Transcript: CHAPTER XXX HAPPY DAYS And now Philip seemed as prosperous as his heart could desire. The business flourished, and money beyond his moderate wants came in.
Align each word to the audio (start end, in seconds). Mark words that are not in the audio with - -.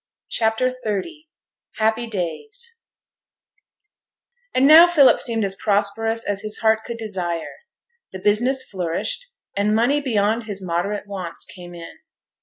CHAPTER 0.29 0.71
XXX 0.83 1.25
HAPPY 1.75 2.07
DAYS 2.07 2.73
And 4.55 4.65
now 4.65 4.87
Philip 4.87 5.19
seemed 5.19 5.45
as 5.45 5.53
prosperous 5.55 6.23
as 6.25 6.41
his 6.41 6.57
heart 6.61 6.79
could 6.85 6.97
desire. 6.97 7.59
The 8.11 8.17
business 8.17 8.63
flourished, 8.63 9.27
and 9.55 9.75
money 9.75 10.01
beyond 10.01 10.45
his 10.45 10.59
moderate 10.59 11.05
wants 11.05 11.45
came 11.45 11.75
in. 11.75 11.99